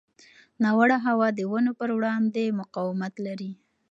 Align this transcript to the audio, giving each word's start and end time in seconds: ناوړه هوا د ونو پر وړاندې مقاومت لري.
ناوړه 0.63 0.97
هوا 1.07 1.27
د 1.33 1.39
ونو 1.51 1.71
پر 1.79 1.89
وړاندې 1.97 2.55
مقاومت 2.59 3.13
لري. 3.25 3.51